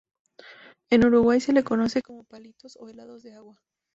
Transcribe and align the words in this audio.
En 0.89 1.05
Uruguay 1.05 1.39
se 1.41 1.53
los 1.53 1.63
conoce 1.63 2.01
como 2.01 2.23
palitos 2.23 2.75
o 2.81 2.89
helados 2.89 3.21
de 3.21 3.33
agua. 3.35 3.61